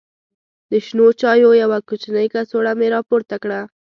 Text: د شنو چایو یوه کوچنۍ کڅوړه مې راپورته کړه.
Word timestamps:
د 0.69 0.71
شنو 0.85 1.07
چایو 1.21 1.59
یوه 1.63 1.79
کوچنۍ 1.87 2.27
کڅوړه 2.33 2.73
مې 2.79 2.87
راپورته 2.95 3.35
کړه. 3.43 3.59